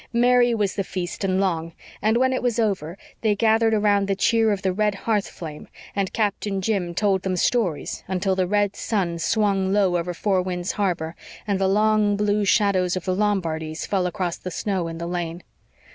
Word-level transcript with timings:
Merry 0.13 0.55
was 0.55 0.73
the 0.73 0.83
feast 0.83 1.23
and 1.23 1.39
long; 1.39 1.73
and 2.01 2.17
when 2.17 2.33
it 2.33 2.41
was 2.41 2.57
over 2.57 2.97
they 3.21 3.35
gathered 3.35 3.75
around 3.75 4.07
the 4.07 4.15
cheer 4.15 4.51
of 4.51 4.63
the 4.63 4.73
red 4.73 4.95
hearth 5.05 5.27
flame 5.27 5.67
and 5.95 6.11
Captain 6.11 6.59
Jim 6.59 6.95
told 6.95 7.21
them 7.21 7.35
stories 7.35 8.03
until 8.07 8.35
the 8.35 8.47
red 8.47 8.75
sun 8.75 9.19
swung 9.19 9.71
low 9.71 9.97
over 9.97 10.15
Four 10.15 10.41
Winds 10.41 10.71
Harbor, 10.71 11.15
and 11.45 11.59
the 11.61 11.67
long 11.67 12.15
blue 12.17 12.45
shadows 12.45 12.95
of 12.95 13.05
the 13.05 13.13
Lombardies 13.13 13.85
fell 13.85 14.07
across 14.07 14.37
the 14.37 14.49
snow 14.49 14.87
in 14.87 14.97
the 14.97 15.05
lane. 15.05 15.43